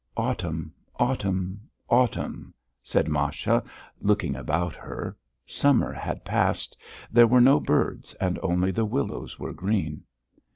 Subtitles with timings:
[0.17, 3.63] "Autumn, autumn, autumn...." said Masha,
[3.99, 5.15] looking about her.
[5.45, 6.75] Summer had passed.
[7.11, 10.01] There were no birds and only the willows were green.